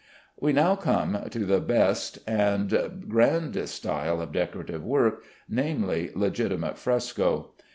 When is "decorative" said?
4.31-4.83